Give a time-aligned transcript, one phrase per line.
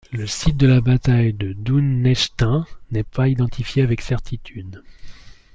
[0.11, 4.81] Le site de la bataille de Dun Nechtain n'est pas identifié avec certitude.